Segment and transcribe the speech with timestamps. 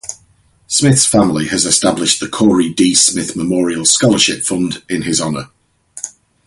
[0.65, 2.95] Smith's family has established the Corey D.
[2.95, 5.49] Smith Memorial Scholarship Fund in his honor.